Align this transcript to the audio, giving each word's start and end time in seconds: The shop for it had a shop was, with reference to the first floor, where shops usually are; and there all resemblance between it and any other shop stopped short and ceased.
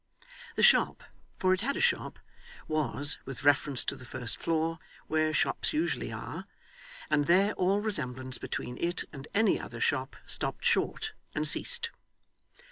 The 0.55 0.63
shop 0.63 1.03
for 1.37 1.53
it 1.53 1.61
had 1.61 1.75
a 1.75 1.79
shop 1.79 2.17
was, 2.67 3.19
with 3.25 3.43
reference 3.43 3.85
to 3.85 3.95
the 3.95 4.03
first 4.03 4.37
floor, 4.37 4.79
where 5.05 5.31
shops 5.31 5.73
usually 5.73 6.11
are; 6.11 6.47
and 7.11 7.27
there 7.27 7.53
all 7.53 7.81
resemblance 7.81 8.39
between 8.39 8.79
it 8.79 9.03
and 9.13 9.27
any 9.35 9.59
other 9.59 9.79
shop 9.79 10.15
stopped 10.25 10.65
short 10.65 11.13
and 11.35 11.47
ceased. 11.47 11.91